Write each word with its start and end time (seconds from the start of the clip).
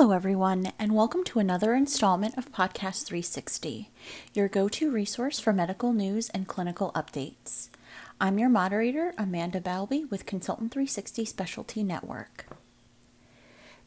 Hello, 0.00 0.12
everyone, 0.12 0.72
and 0.78 0.94
welcome 0.94 1.24
to 1.24 1.40
another 1.40 1.74
installment 1.74 2.38
of 2.38 2.50
Podcast 2.50 3.04
360, 3.04 3.90
your 4.32 4.48
go 4.48 4.66
to 4.66 4.90
resource 4.90 5.38
for 5.38 5.52
medical 5.52 5.92
news 5.92 6.30
and 6.30 6.48
clinical 6.48 6.90
updates. 6.92 7.68
I'm 8.18 8.38
your 8.38 8.48
moderator, 8.48 9.12
Amanda 9.18 9.60
Balbi, 9.60 10.10
with 10.10 10.24
Consultant 10.24 10.72
360 10.72 11.26
Specialty 11.26 11.84
Network. 11.84 12.46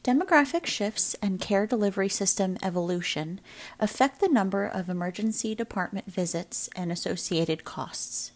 Demographic 0.04 0.68
shifts 0.68 1.16
and 1.16 1.42
care 1.42 1.66
delivery 1.66 2.10
system 2.10 2.58
evolution 2.62 3.42
affect 3.80 4.20
the 4.20 4.30
number 4.30 4.68
of 4.68 4.90
emergency 4.90 5.56
department 5.56 6.06
visits 6.06 6.70
and 6.76 6.92
associated 6.92 7.64
costs. 7.64 8.34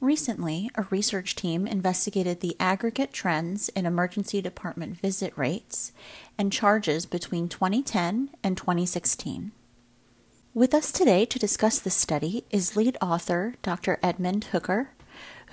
Recently, 0.00 0.70
a 0.74 0.86
research 0.90 1.34
team 1.34 1.66
investigated 1.66 2.40
the 2.40 2.54
aggregate 2.60 3.14
trends 3.14 3.70
in 3.70 3.86
emergency 3.86 4.42
department 4.42 5.00
visit 5.00 5.32
rates 5.36 5.92
and 6.36 6.52
charges 6.52 7.06
between 7.06 7.48
2010 7.48 8.30
and 8.44 8.58
2016. 8.58 9.52
With 10.52 10.74
us 10.74 10.92
today 10.92 11.24
to 11.24 11.38
discuss 11.38 11.78
this 11.78 11.94
study 11.94 12.44
is 12.50 12.76
lead 12.76 12.98
author 13.00 13.54
Dr. 13.62 13.98
Edmund 14.02 14.44
Hooker, 14.52 14.90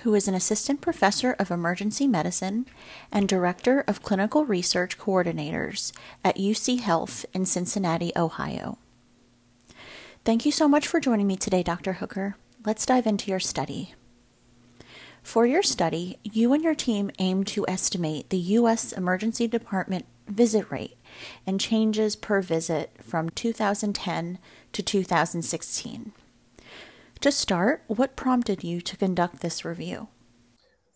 who 0.02 0.14
is 0.14 0.28
an 0.28 0.34
assistant 0.34 0.82
professor 0.82 1.32
of 1.38 1.50
emergency 1.50 2.06
medicine 2.06 2.66
and 3.10 3.26
director 3.26 3.82
of 3.86 4.02
clinical 4.02 4.44
research 4.44 4.98
coordinators 4.98 5.90
at 6.22 6.36
UC 6.36 6.80
Health 6.80 7.24
in 7.32 7.46
Cincinnati, 7.46 8.12
Ohio. 8.14 8.76
Thank 10.22 10.44
you 10.44 10.52
so 10.52 10.68
much 10.68 10.86
for 10.86 11.00
joining 11.00 11.26
me 11.26 11.36
today, 11.36 11.62
Dr. 11.62 11.94
Hooker. 11.94 12.36
Let's 12.66 12.84
dive 12.84 13.06
into 13.06 13.30
your 13.30 13.40
study. 13.40 13.94
For 15.24 15.46
your 15.46 15.62
study, 15.62 16.18
you 16.22 16.52
and 16.52 16.62
your 16.62 16.74
team 16.74 17.10
aim 17.18 17.44
to 17.44 17.66
estimate 17.66 18.28
the 18.28 18.38
U.S. 18.38 18.92
Emergency 18.92 19.48
Department 19.48 20.04
visit 20.28 20.70
rate 20.70 20.98
and 21.46 21.58
changes 21.58 22.14
per 22.14 22.42
visit 22.42 22.92
from 23.02 23.30
2010 23.30 24.38
to 24.72 24.82
2016. 24.82 26.12
To 27.20 27.32
start, 27.32 27.82
what 27.86 28.16
prompted 28.16 28.62
you 28.62 28.82
to 28.82 28.96
conduct 28.98 29.40
this 29.40 29.64
review? 29.64 30.08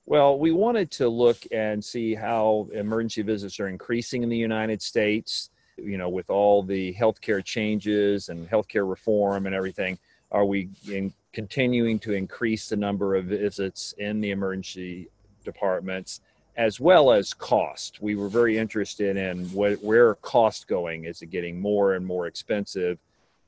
Well, 0.05 0.39
we 0.39 0.53
wanted 0.53 0.91
to 0.93 1.09
look 1.09 1.39
and 1.51 1.83
see 1.83 2.15
how 2.15 2.69
emergency 2.75 3.23
visits 3.23 3.59
are 3.59 3.69
increasing 3.69 4.23
in 4.23 4.29
the 4.29 4.37
United 4.37 4.83
States. 4.83 5.51
You 5.79 5.97
know, 5.97 6.11
with 6.11 6.29
all 6.29 6.63
the 6.63 6.95
healthcare 6.95 7.43
changes 7.43 8.29
and 8.29 8.49
healthcare 8.49 8.89
reform 8.89 9.47
and 9.47 9.55
everything, 9.55 9.99
are 10.31 10.45
we 10.45 10.69
in 10.87 11.13
continuing 11.39 12.01
to 12.01 12.15
increase 12.15 12.69
the 12.69 12.75
number 12.75 13.15
of 13.15 13.27
visits 13.27 13.95
in 13.99 14.21
the 14.21 14.33
emergency 14.33 15.09
departments 15.45 16.21
as 16.57 16.81
well 16.81 17.13
as 17.13 17.33
cost. 17.33 18.03
We 18.03 18.17
were 18.17 18.29
very 18.29 18.59
interested 18.59 19.17
in 19.17 19.45
where 19.51 20.17
cost 20.17 20.67
going. 20.67 21.05
Is 21.05 21.23
it 21.23 21.27
getting 21.31 21.61
more 21.61 21.95
and 21.95 22.05
more 22.05 22.27
expensive? 22.27 22.99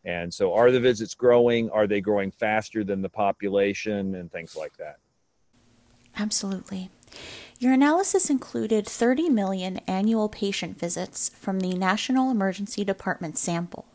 And 0.05 0.32
so, 0.32 0.55
are 0.55 0.70
the 0.70 0.78
visits 0.78 1.14
growing? 1.14 1.69
Are 1.70 1.88
they 1.88 2.00
growing 2.00 2.30
faster 2.30 2.84
than 2.84 3.02
the 3.02 3.08
population 3.08 4.14
and 4.14 4.30
things 4.30 4.54
like 4.54 4.77
that? 4.77 4.98
Absolutely. 6.16 6.91
Your 7.58 7.72
analysis 7.72 8.30
included 8.30 8.86
30 8.86 9.30
million 9.30 9.78
annual 9.88 10.28
patient 10.28 10.78
visits 10.78 11.30
from 11.30 11.58
the 11.58 11.75
National 11.75 12.30
Emergency 12.30 12.84
Department 12.84 13.36
sample 13.36 13.86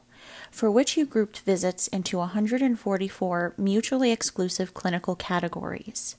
for 0.51 0.69
which 0.71 0.97
you 0.97 1.05
grouped 1.05 1.39
visits 1.39 1.87
into 1.87 2.17
144 2.17 3.53
mutually 3.57 4.11
exclusive 4.11 4.73
clinical 4.73 5.15
categories. 5.15 6.15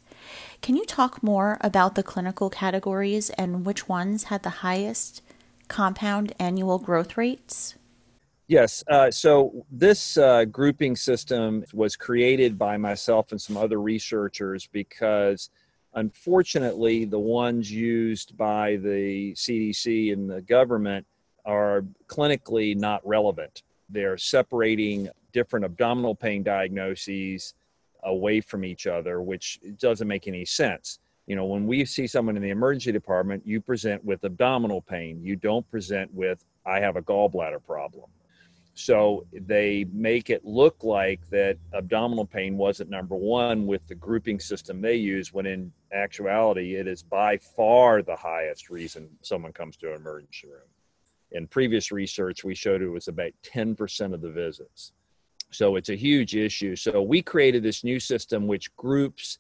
Can 0.63 0.77
you 0.77 0.85
talk 0.85 1.23
more 1.23 1.59
about 1.61 1.95
the 1.95 2.03
clinical 2.03 2.51
categories 2.51 3.31
and 3.31 3.65
which 3.65 3.89
ones 3.89 4.25
had 4.25 4.43
the 4.43 4.61
highest 4.61 5.23
compound 5.69 6.35
annual 6.39 6.79
growth 6.79 7.17
rates? 7.17 7.75
Yes. 8.49 8.85
Uh, 8.89 9.11
so 9.11 9.67
this 9.71 10.17
uh, 10.17 10.45
grouping 10.45 10.95
system 10.95 11.65
was 11.73 11.97
created 11.97 12.57
by 12.57 12.77
myself 12.77 13.33
and 13.33 13.41
some 13.41 13.57
other 13.57 13.81
researchers 13.81 14.69
because 14.71 15.50
unfortunately 15.95 17.05
the 17.05 17.19
ones 17.19 17.71
used 17.71 18.37
by 18.37 18.77
the 18.77 19.33
CDC 19.33 20.12
and 20.12 20.31
the 20.31 20.43
government 20.43 21.06
are 21.45 21.84
clinically 22.06 22.77
not 22.77 23.06
relevant. 23.06 23.62
They're 23.89 24.19
separating 24.19 25.09
different 25.33 25.65
abdominal 25.65 26.15
pain 26.15 26.43
diagnoses 26.43 27.55
away 28.03 28.41
from 28.41 28.65
each 28.65 28.87
other, 28.87 29.21
which 29.23 29.61
doesn't 29.79 30.09
make 30.09 30.27
any 30.27 30.45
sense. 30.45 30.99
You 31.27 31.37
know, 31.37 31.45
when 31.45 31.67
we 31.67 31.85
see 31.85 32.07
someone 32.07 32.37
in 32.37 32.43
the 32.43 32.51
emergency 32.51 32.93
department, 32.93 33.47
you 33.47 33.61
present 33.61 34.05
with 34.05 34.25
abdominal 34.25 34.81
pain. 34.81 35.23
You 35.23 35.37
don't 35.37 35.69
present 35.71 36.13
with, 36.15 36.45
I 36.65 36.81
have 36.81 36.97
a 36.97 37.03
gallbladder 37.03 37.65
problem. 37.65 38.07
So 38.75 39.27
they 39.33 39.87
make 39.93 40.31
it 40.31 40.45
look 40.45 40.85
like 40.85 41.29
that 41.31 41.57
abdominal 41.73 42.27
pain 42.27 42.57
wasn't 42.57 42.91
number 42.91 43.17
one 43.17 43.67
with 43.67 43.87
the 43.89 43.95
grouping 43.95 44.39
system 44.39 44.81
they 44.81 44.97
use, 44.97 45.33
when 45.33 45.47
in 45.47 45.73
actuality, 45.93 46.75
it 46.75 46.87
is 46.87 47.03
by 47.03 47.39
far 47.39 48.03
the 48.03 48.17
highest 48.17 48.69
reason 48.69 49.09
someone 49.23 49.53
comes 49.53 49.77
to 49.79 49.91
an 49.91 49.97
emergency 49.97 50.47
room 50.47 50.69
in 51.32 51.47
previous 51.47 51.92
research, 51.92 52.44
we 52.44 52.54
showed 52.54 52.82
it 52.82 52.88
was 52.88 53.09
about 53.09 53.32
10% 53.42 54.14
of 54.14 54.20
the 54.20 54.31
visits. 54.31 54.92
So 55.50 55.76
it's 55.76 55.88
a 55.88 55.97
huge 55.97 56.34
issue. 56.34 56.76
So 56.76 57.03
we 57.03 57.22
created 57.22 57.62
this 57.62 57.84
new 57.84 58.00
system 58.00 58.47
which 58.47 58.75
groups 58.76 59.38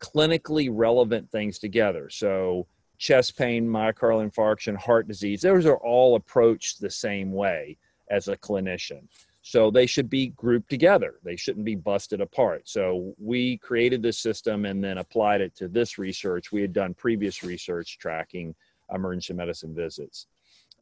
clinically 0.00 0.68
relevant 0.70 1.30
things 1.30 1.58
together. 1.58 2.10
So 2.10 2.66
chest 2.98 3.36
pain, 3.36 3.66
myocardial 3.66 4.28
infarction, 4.28 4.76
heart 4.76 5.08
disease, 5.08 5.42
those 5.42 5.66
are 5.66 5.78
all 5.78 6.16
approached 6.16 6.80
the 6.80 6.90
same 6.90 7.32
way 7.32 7.76
as 8.10 8.28
a 8.28 8.36
clinician. 8.36 9.06
So 9.42 9.70
they 9.70 9.86
should 9.86 10.08
be 10.08 10.28
grouped 10.28 10.70
together. 10.70 11.16
They 11.22 11.36
shouldn't 11.36 11.66
be 11.66 11.74
busted 11.74 12.20
apart. 12.20 12.62
So 12.66 13.14
we 13.18 13.58
created 13.58 14.02
this 14.02 14.18
system 14.18 14.64
and 14.64 14.82
then 14.82 14.98
applied 14.98 15.42
it 15.42 15.54
to 15.56 15.68
this 15.68 15.98
research. 15.98 16.50
We 16.50 16.62
had 16.62 16.72
done 16.72 16.94
previous 16.94 17.42
research 17.42 17.98
tracking 17.98 18.54
emergency 18.90 19.34
medicine 19.34 19.74
visits 19.74 20.26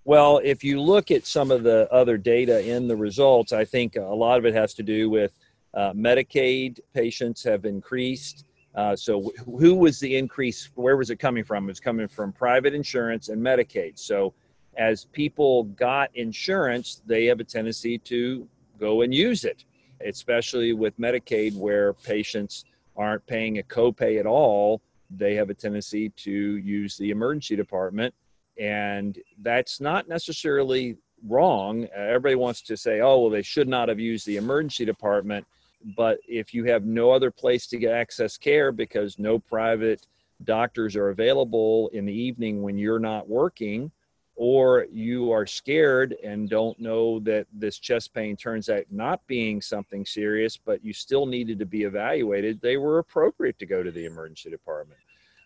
Well, 0.06 0.40
if 0.42 0.64
you 0.64 0.80
look 0.82 1.12
at 1.12 1.28
some 1.28 1.52
of 1.52 1.64
the 1.64 1.92
other 1.92 2.18
data 2.18 2.66
in 2.66 2.88
the 2.88 2.96
results, 2.96 3.52
I 3.52 3.66
think 3.66 3.98
a 3.98 4.02
lot 4.02 4.40
of 4.40 4.46
it 4.46 4.54
has 4.54 4.74
to 4.76 4.84
do 4.84 5.10
with 5.10 5.34
uh, 5.74 5.94
Medicaid 5.94 6.80
patients 6.94 7.44
have 7.44 7.66
increased. 7.66 8.46
Uh, 8.76 8.96
so, 8.96 9.32
who 9.46 9.74
was 9.76 10.00
the 10.00 10.16
increase? 10.16 10.70
Where 10.76 10.98
was 10.98 11.10
it 11.10 11.18
coming 11.18 11.44
from? 11.44 11.66
It 11.66 11.68
was 11.68 11.80
coming 11.80 12.08
from 12.08 12.32
private 12.32 12.74
insurance 12.74 13.30
and 13.30 13.42
Medicaid. 13.42 13.98
So, 13.98 14.34
as 14.78 15.06
people 15.06 15.64
got 15.64 16.16
insurance, 16.16 17.02
they 17.06 17.26
have 17.26 17.40
a 17.40 17.44
tendency 17.44 17.98
to 18.00 18.48
go 18.80 19.02
and 19.02 19.14
use 19.14 19.44
it, 19.44 19.66
especially 20.06 20.74
with 20.74 20.98
Medicaid, 21.00 21.56
where 21.56 21.94
patients 21.94 22.66
aren't 22.96 23.26
paying 23.26 23.58
a 23.60 23.64
copay 23.64 24.20
at 24.20 24.26
all. 24.26 24.82
They 25.10 25.36
have 25.36 25.50
a 25.50 25.54
tendency 25.54 26.10
to 26.10 26.32
use 26.32 26.98
the 26.98 27.12
emergency 27.12 27.56
department. 27.56 28.14
And 28.60 29.18
that's 29.42 29.80
not 29.80 30.08
necessarily 30.08 30.98
wrong. 31.28 31.88
Everybody 31.96 32.36
wants 32.36 32.62
to 32.64 32.78
say, 32.78 33.02
oh, 33.02 33.20
well, 33.20 33.30
they 33.30 33.44
should 33.44 33.68
not 33.68 33.90
have 33.90 34.00
used 34.00 34.26
the 34.26 34.38
emergency 34.38 34.86
department. 34.86 35.46
But 35.96 36.20
if 36.28 36.54
you 36.54 36.66
have 36.66 36.86
no 36.86 37.12
other 37.12 37.32
place 37.32 37.68
to 37.68 37.78
get 37.78 37.94
access 37.94 38.38
care 38.38 38.72
because 38.72 39.18
no 39.18 39.40
private 39.40 40.06
doctors 40.44 40.96
are 40.96 41.10
available 41.10 41.90
in 41.94 42.06
the 42.06 42.14
evening 42.14 42.62
when 42.62 42.78
you're 42.78 43.00
not 43.00 43.30
working, 43.30 43.92
or 44.36 44.86
you 44.92 45.32
are 45.32 45.48
scared 45.48 46.16
and 46.24 46.48
don't 46.48 46.80
know 46.80 47.20
that 47.20 47.48
this 47.52 47.80
chest 47.80 48.14
pain 48.14 48.36
turns 48.36 48.70
out 48.70 48.84
not 48.92 49.26
being 49.26 49.62
something 49.62 50.06
serious, 50.06 50.58
but 50.58 50.84
you 50.86 50.94
still 50.94 51.26
needed 51.26 51.58
to 51.58 51.66
be 51.66 51.84
evaluated, 51.84 52.62
they 52.62 52.78
were 52.78 53.00
appropriate 53.00 53.58
to 53.58 53.66
go 53.66 53.82
to 53.82 53.90
the 53.90 54.06
emergency 54.06 54.52
department. 54.52 55.00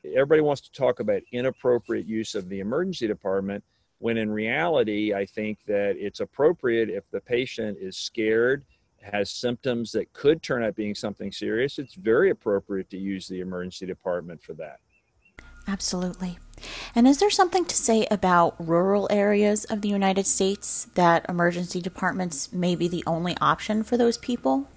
Everybody 0.03 0.41
wants 0.41 0.61
to 0.61 0.71
talk 0.73 0.99
about 0.99 1.21
inappropriate 1.31 2.05
use 2.05 2.35
of 2.35 2.49
the 2.49 2.59
emergency 2.59 3.07
department 3.07 3.63
when 3.99 4.17
in 4.17 4.29
reality, 4.29 5.13
I 5.13 5.25
think 5.25 5.59
that 5.67 5.95
it's 5.97 6.19
appropriate 6.19 6.89
if 6.89 7.09
the 7.11 7.21
patient 7.21 7.77
is 7.79 7.95
scared, 7.95 8.65
has 9.01 9.29
symptoms 9.29 9.91
that 9.91 10.11
could 10.13 10.41
turn 10.41 10.63
out 10.63 10.75
being 10.75 10.95
something 10.95 11.31
serious, 11.31 11.79
it's 11.79 11.95
very 11.95 12.29
appropriate 12.29 12.89
to 12.91 12.97
use 12.97 13.27
the 13.27 13.39
emergency 13.39 13.85
department 13.85 14.41
for 14.41 14.53
that. 14.53 14.79
Absolutely. 15.67 16.39
And 16.95 17.07
is 17.07 17.19
there 17.19 17.29
something 17.29 17.65
to 17.65 17.75
say 17.75 18.07
about 18.09 18.55
rural 18.59 19.07
areas 19.11 19.65
of 19.65 19.81
the 19.81 19.89
United 19.89 20.25
States 20.25 20.87
that 20.95 21.25
emergency 21.29 21.81
departments 21.81 22.51
may 22.51 22.75
be 22.75 22.87
the 22.87 23.03
only 23.07 23.35
option 23.39 23.83
for 23.83 23.97
those 23.97 24.17
people? 24.17 24.67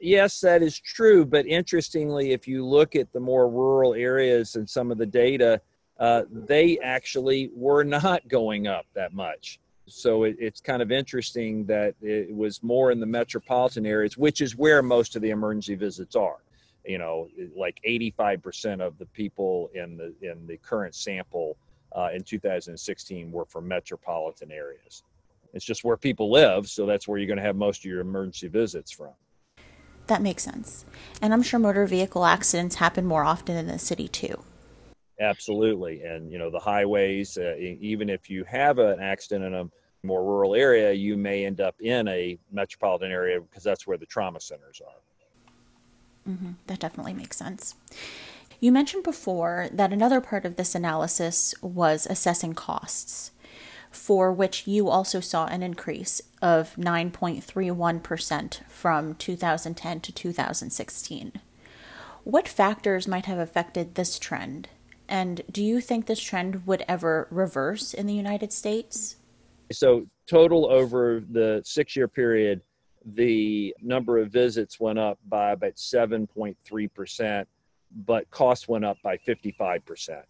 Yes, 0.00 0.40
that 0.40 0.62
is 0.62 0.78
true. 0.78 1.24
But 1.24 1.46
interestingly, 1.46 2.32
if 2.32 2.46
you 2.48 2.64
look 2.64 2.96
at 2.96 3.12
the 3.12 3.20
more 3.20 3.48
rural 3.48 3.94
areas 3.94 4.56
and 4.56 4.68
some 4.68 4.90
of 4.90 4.98
the 4.98 5.06
data, 5.06 5.60
uh, 5.98 6.22
they 6.30 6.78
actually 6.80 7.50
were 7.54 7.84
not 7.84 8.26
going 8.28 8.66
up 8.66 8.86
that 8.94 9.12
much. 9.12 9.60
So 9.86 10.24
it, 10.24 10.36
it's 10.38 10.60
kind 10.60 10.82
of 10.82 10.90
interesting 10.90 11.64
that 11.66 11.94
it 12.00 12.34
was 12.34 12.62
more 12.62 12.90
in 12.90 13.00
the 13.00 13.06
metropolitan 13.06 13.86
areas, 13.86 14.16
which 14.16 14.40
is 14.40 14.56
where 14.56 14.82
most 14.82 15.16
of 15.16 15.22
the 15.22 15.30
emergency 15.30 15.74
visits 15.74 16.16
are. 16.16 16.38
You 16.86 16.98
know, 16.98 17.28
like 17.56 17.80
85% 17.86 18.80
of 18.80 18.98
the 18.98 19.06
people 19.06 19.70
in 19.74 19.96
the 19.96 20.14
in 20.20 20.46
the 20.46 20.58
current 20.58 20.94
sample 20.94 21.56
uh, 21.94 22.08
in 22.12 22.22
2016 22.22 23.32
were 23.32 23.46
from 23.46 23.66
metropolitan 23.66 24.50
areas. 24.52 25.02
It's 25.54 25.64
just 25.64 25.84
where 25.84 25.96
people 25.96 26.30
live, 26.30 26.68
so 26.68 26.84
that's 26.84 27.06
where 27.06 27.18
you're 27.18 27.28
going 27.28 27.38
to 27.38 27.42
have 27.42 27.56
most 27.56 27.80
of 27.80 27.84
your 27.84 28.00
emergency 28.00 28.48
visits 28.48 28.90
from. 28.90 29.12
That 30.08 30.20
makes 30.20 30.42
sense. 30.42 30.84
And 31.22 31.32
I'm 31.32 31.42
sure 31.42 31.58
motor 31.58 31.86
vehicle 31.86 32.26
accidents 32.26 32.76
happen 32.76 33.06
more 33.06 33.24
often 33.24 33.56
in 33.56 33.68
the 33.68 33.78
city 33.78 34.08
too. 34.08 34.42
Absolutely. 35.20 36.02
And, 36.02 36.32
you 36.32 36.38
know, 36.38 36.50
the 36.50 36.58
highways, 36.58 37.38
uh, 37.38 37.54
even 37.58 38.08
if 38.08 38.28
you 38.28 38.44
have 38.44 38.78
an 38.78 39.00
accident 39.00 39.44
in 39.44 39.54
a 39.54 39.70
more 40.04 40.24
rural 40.24 40.54
area, 40.54 40.92
you 40.92 41.16
may 41.16 41.44
end 41.44 41.60
up 41.60 41.76
in 41.80 42.08
a 42.08 42.38
metropolitan 42.52 43.10
area 43.10 43.40
because 43.40 43.62
that's 43.62 43.86
where 43.86 43.96
the 43.96 44.06
trauma 44.06 44.40
centers 44.40 44.82
are. 44.84 46.32
Mm-hmm. 46.32 46.52
That 46.66 46.80
definitely 46.80 47.14
makes 47.14 47.36
sense. 47.36 47.74
You 48.60 48.72
mentioned 48.72 49.04
before 49.04 49.68
that 49.72 49.92
another 49.92 50.20
part 50.20 50.44
of 50.44 50.56
this 50.56 50.74
analysis 50.74 51.54
was 51.60 52.06
assessing 52.08 52.54
costs, 52.54 53.30
for 53.90 54.32
which 54.32 54.66
you 54.66 54.88
also 54.88 55.20
saw 55.20 55.46
an 55.46 55.62
increase 55.62 56.20
of 56.40 56.74
9.31% 56.76 58.60
from 58.68 59.14
2010 59.14 60.00
to 60.00 60.12
2016. 60.12 61.32
What 62.24 62.48
factors 62.48 63.06
might 63.06 63.26
have 63.26 63.38
affected 63.38 63.94
this 63.94 64.18
trend? 64.18 64.68
And 65.08 65.42
do 65.50 65.62
you 65.62 65.80
think 65.80 66.06
this 66.06 66.20
trend 66.20 66.66
would 66.66 66.84
ever 66.88 67.28
reverse 67.30 67.94
in 67.94 68.06
the 68.06 68.14
United 68.14 68.52
States? 68.52 69.16
So, 69.72 70.06
total 70.26 70.66
over 70.66 71.22
the 71.30 71.62
six 71.64 71.96
year 71.96 72.08
period, 72.08 72.62
the 73.04 73.74
number 73.82 74.18
of 74.18 74.30
visits 74.30 74.80
went 74.80 74.98
up 74.98 75.18
by 75.28 75.52
about 75.52 75.74
7.3%, 75.74 77.46
but 78.06 78.30
cost 78.30 78.68
went 78.68 78.84
up 78.84 78.96
by 79.02 79.18
55%. 79.18 80.22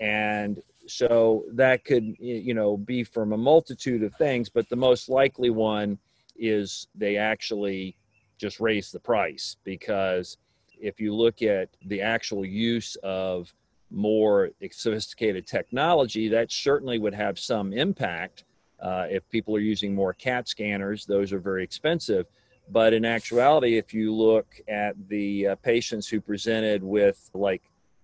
And 0.00 0.60
so 0.86 1.44
that 1.52 1.84
could, 1.84 2.16
you 2.18 2.54
know, 2.54 2.76
be 2.76 3.04
from 3.04 3.32
a 3.32 3.36
multitude 3.36 4.02
of 4.02 4.14
things, 4.16 4.48
but 4.48 4.68
the 4.68 4.76
most 4.76 5.08
likely 5.08 5.50
one 5.50 5.98
is 6.36 6.86
they 6.94 7.16
actually 7.16 7.96
just 8.38 8.60
raised 8.60 8.92
the 8.92 9.00
price 9.00 9.56
because 9.64 10.38
if 10.80 11.00
you 11.00 11.14
look 11.14 11.42
at 11.42 11.68
the 11.86 12.00
actual 12.00 12.44
use 12.44 12.96
of 13.02 13.52
more 13.90 14.50
sophisticated 14.70 15.46
technology, 15.46 16.28
that 16.28 16.52
certainly 16.52 16.98
would 16.98 17.14
have 17.14 17.38
some 17.38 17.72
impact. 17.72 18.44
Uh, 18.80 19.06
if 19.10 19.28
people 19.28 19.56
are 19.56 19.60
using 19.60 19.94
more 19.94 20.12
CAT 20.12 20.48
scanners, 20.48 21.04
those 21.06 21.32
are 21.32 21.40
very 21.40 21.64
expensive. 21.64 22.26
But 22.70 22.92
in 22.92 23.04
actuality, 23.04 23.78
if 23.78 23.94
you 23.94 24.14
look 24.14 24.60
at 24.68 24.94
the 25.08 25.48
uh, 25.48 25.54
patients 25.56 26.06
who 26.06 26.20
presented 26.20 26.82
with 26.82 27.30
like 27.34 27.62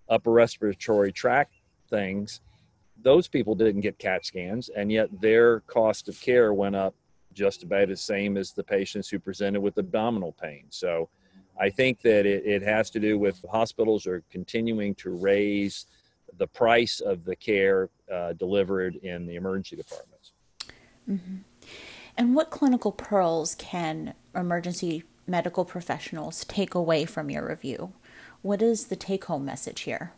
upper 0.08 0.32
respiratory 0.32 1.12
tract 1.12 1.54
things, 1.90 2.40
those 3.02 3.28
people 3.28 3.54
didn't 3.54 3.82
get 3.82 3.98
CAT 3.98 4.25
scans, 4.25 4.70
and 4.70 4.90
yet 4.90 5.08
their 5.20 5.60
cost 5.60 6.08
of 6.08 6.19
care 6.20 6.54
went 6.54 6.75
up 6.75 6.94
just 7.34 7.62
about 7.62 7.88
the 7.88 7.96
same 7.96 8.36
as 8.36 8.52
the 8.52 8.64
patients 8.64 9.08
who 9.08 9.19
presented 9.19 9.60
with 9.60 9.76
abdominal 9.76 10.32
pain. 10.32 10.64
So 10.70 11.10
I 11.59 11.71
think 11.71 12.03
that 12.03 12.27
it, 12.27 12.45
it 12.45 12.62
has 12.62 12.91
to 12.91 13.01
do 13.01 13.19
with 13.19 13.45
hospitals 13.51 14.06
are 14.06 14.23
continuing 14.31 14.95
to 14.97 15.11
raise 15.11 15.87
the 16.37 16.47
price 16.47 17.01
of 17.01 17.25
the 17.25 17.37
care 17.37 17.91
uh, 18.12 18.33
delivered 18.33 18.97
in 18.97 19.27
the 19.27 19.37
emergency 19.37 19.77
departments. 19.77 20.33
Mm-hmm. 21.09 21.37
And 22.17 22.35
what 22.35 22.51
clinical 22.51 22.93
pearls 22.93 23.55
can 23.55 24.15
emergency 24.35 25.05
medical 25.27 25.65
professionals 25.65 26.45
take 26.45 26.75
away 26.75 27.05
from 27.05 27.31
your 27.31 27.49
review? 27.49 27.93
What 28.43 28.62
is 28.62 28.87
the 28.87 28.97
take 28.97 29.25
home 29.25 29.45
message 29.45 29.83
here? 29.83 30.12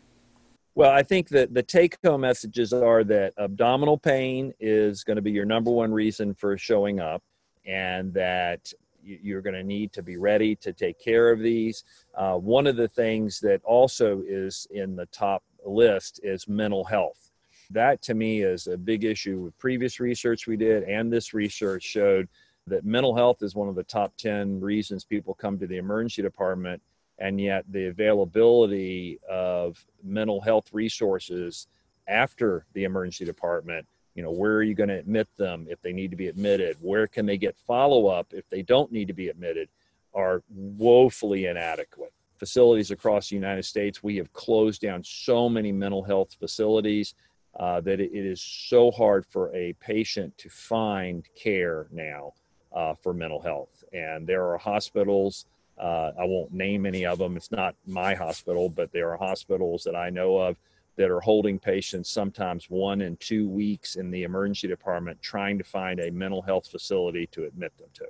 Well, 0.75 0.91
I 0.91 1.01
think 1.01 1.29
that 1.29 1.53
the 1.53 1.63
take 1.63 1.97
home 2.05 2.21
messages 2.21 2.71
are 2.71 3.03
that 3.05 3.33
abdominal 3.39 3.97
pain 3.97 4.53
is 4.59 5.03
going 5.03 5.15
to 5.15 5.23
be 5.23 5.31
your 5.31 5.45
number 5.45 5.71
one 5.71 5.91
reason 5.91 6.35
for 6.35 6.55
showing 6.57 6.99
up, 6.99 7.23
and 7.65 8.13
that 8.13 8.71
you're 9.07 9.41
going 9.41 9.55
to 9.55 9.63
need 9.63 9.93
to 9.93 10.03
be 10.03 10.17
ready 10.17 10.55
to 10.57 10.73
take 10.73 10.99
care 10.99 11.31
of 11.31 11.39
these. 11.39 11.83
Uh, 12.15 12.35
one 12.35 12.67
of 12.67 12.75
the 12.75 12.87
things 12.87 13.39
that 13.39 13.61
also 13.63 14.21
is 14.27 14.67
in 14.71 14.95
the 14.95 15.05
top 15.07 15.43
list 15.65 16.19
is 16.23 16.47
mental 16.47 16.83
health. 16.83 17.31
That 17.71 18.01
to 18.03 18.13
me 18.13 18.41
is 18.41 18.67
a 18.67 18.77
big 18.77 19.03
issue 19.03 19.39
with 19.39 19.57
previous 19.57 19.99
research 19.99 20.47
we 20.47 20.57
did, 20.57 20.83
and 20.83 21.11
this 21.11 21.33
research 21.33 21.83
showed 21.83 22.27
that 22.67 22.85
mental 22.85 23.15
health 23.15 23.41
is 23.41 23.55
one 23.55 23.69
of 23.69 23.75
the 23.75 23.83
top 23.83 24.15
10 24.17 24.59
reasons 24.59 25.05
people 25.05 25.33
come 25.33 25.57
to 25.59 25.67
the 25.67 25.77
emergency 25.77 26.21
department, 26.21 26.81
and 27.19 27.39
yet 27.39 27.65
the 27.69 27.87
availability 27.87 29.19
of 29.29 29.83
mental 30.03 30.39
health 30.41 30.69
resources 30.73 31.67
after 32.07 32.65
the 32.73 32.83
emergency 32.83 33.25
department 33.25 33.85
you 34.17 34.23
know 34.23 34.31
where 34.31 34.55
are 34.55 34.63
you 34.63 34.73
going 34.73 34.89
to 34.89 34.97
admit 34.97 35.27
them 35.37 35.67
if 35.69 35.79
they 35.81 35.93
need 35.93 36.09
to 36.09 36.17
be 36.17 36.27
admitted? 36.27 36.75
Where 36.81 37.05
can 37.05 37.27
they 37.27 37.37
get 37.37 37.55
follow 37.55 38.07
up 38.07 38.33
if 38.33 38.49
they 38.49 38.63
don't 38.63 38.91
need 38.91 39.07
to 39.07 39.13
be 39.13 39.29
admitted 39.29 39.69
are 40.13 40.41
woefully 40.49 41.45
inadequate. 41.45 42.11
Facilities 42.37 42.89
across 42.89 43.29
the 43.29 43.35
united 43.35 43.63
states 43.63 44.01
we 44.01 44.17
have 44.17 44.33
closed 44.33 44.81
down 44.81 45.03
so 45.03 45.47
many 45.47 45.71
mental 45.71 46.03
health 46.03 46.35
facilities 46.39 47.13
uh, 47.59 47.79
that 47.81 47.99
it 47.99 48.11
is 48.13 48.41
so 48.41 48.89
hard 48.89 49.23
for 49.25 49.53
a 49.55 49.73
patient 49.73 50.35
to 50.39 50.49
find 50.49 51.27
care 51.35 51.87
now 51.91 52.33
uh, 52.73 52.95
for 52.95 53.13
mental 53.13 53.41
health. 53.41 53.83
And 53.93 54.25
there 54.25 54.45
are 54.51 54.57
hospitals 54.57 55.45
uh, 55.79 56.11
i 56.19 56.25
won't 56.25 56.51
name 56.51 56.87
any 56.87 57.05
of 57.05 57.19
them. 57.19 57.37
It's 57.37 57.51
not 57.51 57.75
my 57.85 58.15
hospital 58.15 58.67
but 58.67 58.91
there 58.91 59.11
are 59.11 59.17
hospitals 59.17 59.83
that 59.83 59.95
i 59.95 60.09
know 60.09 60.37
of 60.37 60.57
that 60.97 61.11
are 61.11 61.21
holding 61.21 61.59
patients 61.59 62.09
sometimes 62.09 62.69
one 62.69 63.01
and 63.01 63.19
two 63.19 63.47
weeks 63.47 63.95
in 63.95 64.11
the 64.11 64.23
emergency 64.23 64.67
department 64.67 65.21
trying 65.21 65.57
to 65.57 65.63
find 65.63 65.99
a 65.99 66.11
mental 66.11 66.41
health 66.41 66.67
facility 66.67 67.27
to 67.27 67.45
admit 67.45 67.71
them 67.77 67.87
to. 67.93 68.05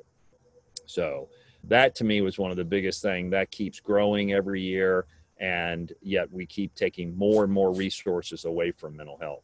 So 0.85 1.27
that 1.65 1.95
to 1.95 2.05
me 2.05 2.21
was 2.21 2.39
one 2.39 2.49
of 2.49 2.57
the 2.57 2.65
biggest 2.65 3.01
thing 3.01 3.29
that 3.31 3.51
keeps 3.51 3.79
growing 3.81 4.31
every 4.33 4.61
year 4.61 5.05
and 5.39 5.91
yet 6.01 6.31
we 6.31 6.45
keep 6.45 6.73
taking 6.75 7.15
more 7.15 7.43
and 7.43 7.53
more 7.53 7.73
resources 7.73 8.45
away 8.45 8.71
from 8.71 8.95
mental 8.95 9.17
health. 9.19 9.43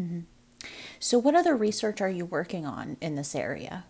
Mm-hmm. 0.00 0.20
So 0.98 1.18
what 1.18 1.34
other 1.34 1.54
research 1.54 2.00
are 2.00 2.08
you 2.08 2.24
working 2.24 2.64
on 2.64 2.96
in 3.00 3.14
this 3.14 3.34
area? 3.34 3.84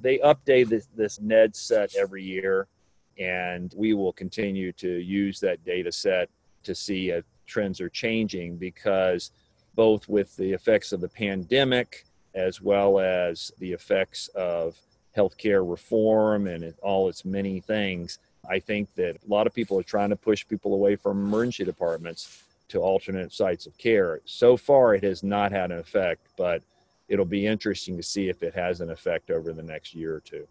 They 0.00 0.18
update 0.18 0.68
this, 0.68 0.88
this 0.94 1.20
NED 1.20 1.56
set 1.56 1.94
every 1.94 2.22
year 2.22 2.68
And 3.16 3.72
we 3.76 3.94
will 3.94 4.12
continue 4.12 4.72
to 4.72 4.88
use 4.88 5.40
that 5.40 5.64
data 5.64 5.92
set 5.92 6.28
to 6.64 6.74
see 6.74 7.10
if 7.10 7.24
trends 7.46 7.80
are 7.80 7.88
changing 7.88 8.56
because 8.56 9.30
both 9.74 10.08
with 10.08 10.36
the 10.36 10.52
effects 10.52 10.92
of 10.92 11.00
the 11.00 11.08
pandemic 11.08 12.04
as 12.34 12.60
well 12.60 12.98
as 12.98 13.52
the 13.58 13.72
effects 13.72 14.28
of 14.34 14.76
healthcare 15.16 15.68
reform 15.68 16.46
and 16.46 16.74
all 16.82 17.08
its 17.08 17.24
many 17.24 17.60
things, 17.60 18.18
I 18.48 18.58
think 18.58 18.92
that 18.96 19.16
a 19.16 19.28
lot 19.28 19.46
of 19.46 19.54
people 19.54 19.78
are 19.78 19.84
trying 19.84 20.10
to 20.10 20.16
push 20.16 20.46
people 20.46 20.74
away 20.74 20.96
from 20.96 21.24
emergency 21.24 21.64
departments 21.64 22.42
to 22.68 22.80
alternate 22.80 23.32
sites 23.32 23.66
of 23.66 23.76
care. 23.78 24.20
So 24.24 24.56
far, 24.56 24.94
it 24.94 25.04
has 25.04 25.22
not 25.22 25.52
had 25.52 25.70
an 25.70 25.78
effect, 25.78 26.26
but 26.36 26.62
it'll 27.08 27.24
be 27.24 27.46
interesting 27.46 27.96
to 27.96 28.02
see 28.02 28.28
if 28.28 28.42
it 28.42 28.54
has 28.54 28.80
an 28.80 28.90
effect 28.90 29.30
over 29.30 29.52
the 29.52 29.62
next 29.62 29.94
year 29.94 30.14
or 30.14 30.20
two. 30.20 30.46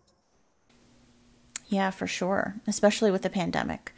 Yeah, 1.67 1.89
for 1.91 2.07
sure, 2.07 2.55
especially 2.67 3.12
with 3.12 3.23
the 3.23 3.29
pandemic. 3.29 3.93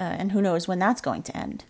Uh, 0.00 0.04
and 0.04 0.32
who 0.32 0.40
knows 0.40 0.66
when 0.66 0.78
that's 0.78 1.00
going 1.00 1.22
to 1.24 1.36
end. 1.36 1.64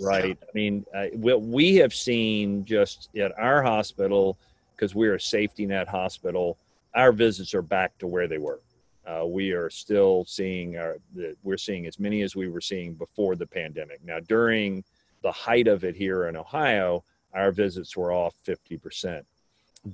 Right. 0.00 0.38
I 0.40 0.50
mean, 0.54 0.84
uh, 0.94 1.06
what 1.14 1.42
we 1.42 1.76
have 1.76 1.94
seen 1.94 2.64
just 2.64 3.08
at 3.16 3.36
our 3.38 3.62
hospital, 3.62 4.38
because 4.74 4.94
we're 4.94 5.16
a 5.16 5.20
safety 5.20 5.66
net 5.66 5.88
hospital, 5.88 6.56
our 6.94 7.12
visits 7.12 7.54
are 7.54 7.62
back 7.62 7.96
to 7.98 8.06
where 8.06 8.28
they 8.28 8.38
were. 8.38 8.60
Uh, 9.06 9.24
we 9.24 9.52
are 9.52 9.70
still 9.70 10.24
seeing 10.26 10.76
our, 10.76 10.98
the, 11.14 11.34
we're 11.42 11.56
seeing 11.56 11.86
as 11.86 11.98
many 11.98 12.22
as 12.22 12.36
we 12.36 12.48
were 12.48 12.60
seeing 12.60 12.92
before 12.94 13.36
the 13.36 13.46
pandemic. 13.46 14.04
Now, 14.04 14.20
during 14.20 14.84
the 15.22 15.32
height 15.32 15.66
of 15.66 15.84
it 15.84 15.96
here 15.96 16.28
in 16.28 16.36
Ohio, 16.36 17.04
our 17.32 17.50
visits 17.50 17.96
were 17.96 18.12
off 18.12 18.34
50%. 18.46 19.22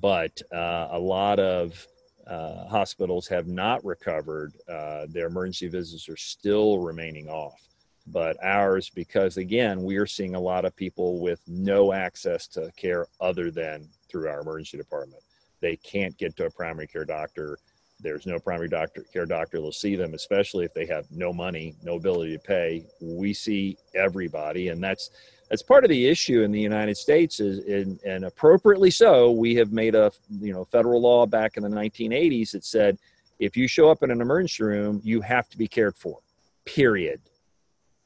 But 0.00 0.42
uh, 0.52 0.88
a 0.90 0.99
lot 0.99 1.38
of 1.38 1.87
uh, 2.26 2.66
hospitals 2.66 3.28
have 3.28 3.46
not 3.46 3.84
recovered. 3.84 4.54
Uh, 4.68 5.06
their 5.08 5.26
emergency 5.26 5.68
visits 5.68 6.08
are 6.08 6.16
still 6.16 6.78
remaining 6.78 7.28
off. 7.28 7.61
But 8.06 8.37
ours, 8.42 8.90
because 8.90 9.37
again, 9.38 9.82
we 9.82 9.96
are 9.96 10.06
seeing 10.06 10.34
a 10.34 10.40
lot 10.40 10.64
of 10.64 10.76
people 10.76 11.20
with 11.20 11.40
no 11.46 11.92
access 11.92 12.46
to 12.49 12.70
care 12.76 13.06
other 13.20 13.50
than 13.50 13.88
through 14.08 14.28
our 14.28 14.40
emergency 14.40 14.76
department. 14.76 15.23
They 15.61 15.76
can't 15.76 16.16
get 16.18 16.37
to 16.37 16.46
a 16.46 16.50
primary 16.50 16.87
care 16.87 17.06
doctor. 17.06 17.58
There's 18.00 18.26
no 18.26 18.38
primary 18.38 18.68
doctor 18.68 19.04
care 19.12 19.25
doctor 19.25 19.61
will 19.62 19.73
see 19.73 19.96
them, 19.96 20.12
especially 20.12 20.66
if 20.66 20.75
they 20.75 20.84
have 20.87 21.06
no 21.11 21.32
money, 21.32 21.75
no 21.82 21.94
ability 21.94 22.32
to 22.32 22.38
pay. 22.38 22.87
We 23.00 23.32
see 23.32 23.78
everybody, 23.94 24.68
and 24.68 24.82
that's 24.82 25.11
that's 25.49 25.62
part 25.62 25.84
of 25.84 25.90
the 25.90 26.06
issue 26.06 26.42
in 26.42 26.52
the 26.52 26.61
United 26.61 26.96
States 26.96 27.40
is, 27.40 27.61
in, 27.61 27.99
and 28.04 28.25
appropriately 28.25 28.90
so, 28.90 29.30
we 29.30 29.54
have 29.54 29.73
made 29.73 29.94
a 29.94 30.12
you 30.40 30.52
know 30.52 30.64
federal 30.66 31.00
law 31.00 31.25
back 31.25 31.56
in 31.56 31.62
the 31.62 31.68
1980s 31.68 32.52
that 32.52 32.64
said 32.64 32.99
if 33.38 33.56
you 33.56 33.66
show 33.66 33.90
up 33.90 34.02
in 34.02 34.11
an 34.11 34.20
emergency 34.20 34.64
room, 34.64 35.00
you 35.04 35.20
have 35.20 35.49
to 35.50 35.58
be 35.58 35.66
cared 35.66 35.96
for. 35.96 36.18
Period. 36.64 37.20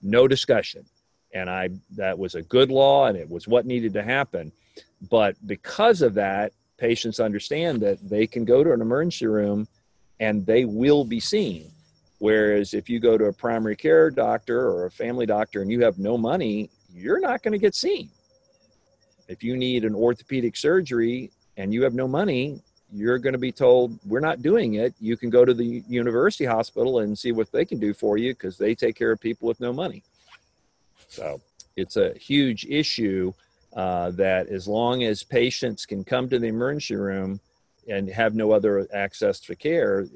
No 0.02 0.28
discussion. 0.28 0.84
And 1.34 1.50
I 1.50 1.70
that 1.96 2.18
was 2.18 2.34
a 2.34 2.42
good 2.42 2.70
law 2.70 3.06
and 3.06 3.16
it 3.16 3.28
was 3.28 3.46
what 3.46 3.66
needed 3.66 3.92
to 3.94 4.02
happen. 4.02 4.52
But 5.10 5.36
because 5.46 6.02
of 6.02 6.14
that, 6.14 6.52
patients 6.78 7.20
understand 7.20 7.80
that 7.82 7.98
they 8.08 8.26
can 8.26 8.44
go 8.44 8.64
to 8.64 8.72
an 8.72 8.80
emergency 8.80 9.26
room 9.26 9.68
and 10.20 10.46
they 10.46 10.64
will 10.64 11.04
be 11.04 11.20
seen. 11.20 11.70
Whereas 12.18 12.74
if 12.74 12.88
you 12.88 12.98
go 12.98 13.16
to 13.16 13.26
a 13.26 13.32
primary 13.32 13.76
care 13.76 14.10
doctor 14.10 14.68
or 14.68 14.86
a 14.86 14.90
family 14.90 15.26
doctor 15.26 15.62
and 15.62 15.70
you 15.70 15.82
have 15.84 15.98
no 15.98 16.18
money, 16.18 16.70
you're 16.92 17.20
not 17.20 17.42
going 17.42 17.52
to 17.52 17.58
get 17.58 17.74
seen. 17.74 18.10
If 19.28 19.44
you 19.44 19.56
need 19.56 19.84
an 19.84 19.94
orthopedic 19.94 20.56
surgery 20.56 21.30
and 21.56 21.72
you 21.72 21.82
have 21.82 21.94
no 21.94 22.08
money, 22.08 22.60
you're 22.92 23.18
going 23.18 23.32
to 23.32 23.38
be 23.38 23.52
told, 23.52 23.98
We're 24.06 24.20
not 24.20 24.42
doing 24.42 24.74
it. 24.74 24.94
You 25.00 25.16
can 25.16 25.30
go 25.30 25.44
to 25.44 25.54
the 25.54 25.82
university 25.88 26.44
hospital 26.44 27.00
and 27.00 27.18
see 27.18 27.32
what 27.32 27.52
they 27.52 27.64
can 27.64 27.78
do 27.78 27.92
for 27.92 28.16
you 28.16 28.34
because 28.34 28.56
they 28.56 28.74
take 28.74 28.96
care 28.96 29.12
of 29.12 29.20
people 29.20 29.48
with 29.48 29.60
no 29.60 29.72
money. 29.72 30.02
So 31.08 31.40
it's 31.76 31.96
a 31.96 32.12
huge 32.14 32.66
issue 32.66 33.32
uh, 33.74 34.10
that 34.12 34.48
as 34.48 34.66
long 34.66 35.04
as 35.04 35.22
patients 35.22 35.86
can 35.86 36.04
come 36.04 36.28
to 36.28 36.38
the 36.38 36.46
emergency 36.46 36.96
room 36.96 37.40
and 37.88 38.08
have 38.08 38.34
no 38.34 38.52
other 38.52 38.86
access 38.92 39.40
to 39.40 39.54
care, 39.54 40.06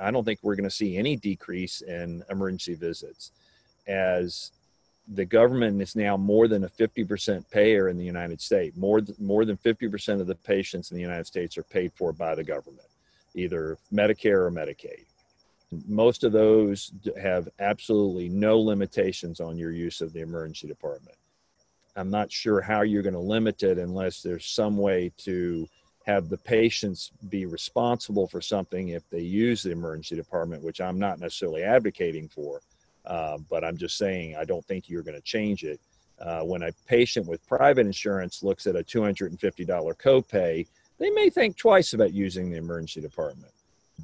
I 0.00 0.10
don't 0.10 0.24
think 0.24 0.40
we're 0.42 0.56
going 0.56 0.68
to 0.68 0.74
see 0.74 0.96
any 0.96 1.16
decrease 1.16 1.82
in 1.82 2.24
emergency 2.30 2.74
visits. 2.74 3.30
As 3.86 4.52
the 5.14 5.24
government 5.24 5.80
is 5.80 5.96
now 5.96 6.16
more 6.16 6.48
than 6.48 6.64
a 6.64 6.68
50% 6.68 7.48
payer 7.50 7.88
in 7.88 7.98
the 7.98 8.04
United 8.04 8.40
States. 8.40 8.76
More, 8.76 9.00
more 9.18 9.44
than 9.44 9.56
50% 9.56 10.20
of 10.20 10.26
the 10.26 10.34
patients 10.34 10.90
in 10.90 10.96
the 10.96 11.02
United 11.02 11.26
States 11.26 11.58
are 11.58 11.62
paid 11.64 11.92
for 11.94 12.12
by 12.12 12.34
the 12.34 12.44
government, 12.44 12.88
either 13.34 13.78
Medicare 13.92 14.46
or 14.46 14.50
Medicaid. 14.50 15.04
Most 15.88 16.24
of 16.24 16.32
those 16.32 16.92
have 17.20 17.48
absolutely 17.58 18.28
no 18.28 18.58
limitations 18.60 19.40
on 19.40 19.56
your 19.56 19.72
use 19.72 20.00
of 20.00 20.12
the 20.12 20.20
emergency 20.20 20.66
department. 20.66 21.16
I'm 21.96 22.10
not 22.10 22.30
sure 22.30 22.60
how 22.60 22.82
you're 22.82 23.02
going 23.02 23.14
to 23.14 23.20
limit 23.20 23.62
it 23.62 23.78
unless 23.78 24.22
there's 24.22 24.46
some 24.46 24.76
way 24.76 25.12
to 25.18 25.66
have 26.06 26.28
the 26.28 26.38
patients 26.38 27.12
be 27.28 27.46
responsible 27.46 28.26
for 28.26 28.40
something 28.40 28.88
if 28.88 29.08
they 29.08 29.20
use 29.20 29.62
the 29.62 29.70
emergency 29.70 30.16
department, 30.16 30.62
which 30.62 30.80
I'm 30.80 30.98
not 30.98 31.20
necessarily 31.20 31.62
advocating 31.62 32.28
for 32.28 32.60
uh, 33.04 33.38
but 33.50 33.64
I'm 33.64 33.76
just 33.76 33.96
saying, 33.96 34.36
I 34.36 34.44
don't 34.44 34.64
think 34.64 34.88
you're 34.88 35.02
going 35.02 35.16
to 35.16 35.22
change 35.22 35.64
it. 35.64 35.80
Uh, 36.20 36.42
when 36.42 36.62
a 36.62 36.72
patient 36.86 37.26
with 37.26 37.46
private 37.48 37.86
insurance 37.86 38.42
looks 38.42 38.66
at 38.66 38.76
a 38.76 38.84
$250 38.84 39.36
copay, 39.96 40.66
they 40.98 41.10
may 41.10 41.28
think 41.28 41.56
twice 41.56 41.94
about 41.94 42.12
using 42.12 42.50
the 42.50 42.58
emergency 42.58 43.00
department. 43.00 43.52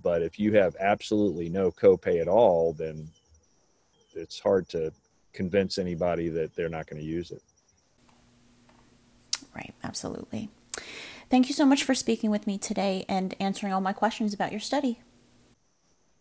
But 0.02 0.23
if 0.23 0.38
you 0.38 0.52
have 0.55 0.75
absolutely 0.81 1.49
no 1.49 1.71
copay 1.71 2.21
at 2.21 2.28
all, 2.28 2.73
then 2.73 3.09
it's 4.14 4.40
hard 4.40 4.69
to 4.71 4.93
convince 5.33 5.78
anybody 5.78 6.28
that 6.28 6.55
they're 6.57 6.69
not 6.69 6.87
going 6.88 7.00
to 7.00 7.07
use 7.07 7.31
it. 7.31 7.43
Right, 9.55 9.75
absolutely. 9.85 10.50
Thank 11.31 11.49
you 11.49 11.55
so 11.55 11.67
much 11.67 11.85
for 11.85 11.95
speaking 11.95 12.31
with 12.31 12.47
me 12.47 12.59
today 12.59 13.05
and 13.09 13.35
answering 13.38 13.73
all 13.73 13.81
my 13.81 13.93
questions 13.93 14.33
about 14.33 14.50
your 14.50 14.61
study. 14.61 15.00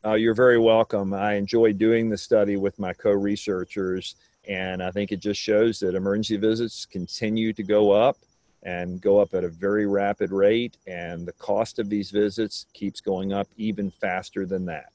Uh, 0.07 0.13
you're 0.13 0.33
very 0.33 0.57
welcome. 0.57 1.13
I 1.13 1.33
enjoy 1.33 1.73
doing 1.73 2.07
the 2.07 2.17
study 2.17 2.55
with 2.55 2.79
my 2.79 2.93
co 2.93 3.11
researchers, 3.11 4.15
and 4.47 4.81
I 4.81 4.89
think 4.89 5.11
it 5.11 5.19
just 5.19 5.37
shows 5.37 5.81
that 5.81 5.95
emergency 5.95 6.37
visits 6.37 6.85
continue 6.85 7.51
to 7.51 7.61
go 7.61 7.91
up 7.91 8.15
and 8.63 9.01
go 9.01 9.19
up 9.19 9.33
at 9.33 9.43
a 9.43 9.49
very 9.49 9.85
rapid 9.85 10.31
rate, 10.31 10.77
and 10.87 11.27
the 11.27 11.33
cost 11.33 11.77
of 11.77 11.89
these 11.89 12.09
visits 12.09 12.67
keeps 12.73 13.01
going 13.01 13.33
up 13.33 13.49
even 13.57 13.91
faster 13.91 14.45
than 14.45 14.63
that. 14.67 14.93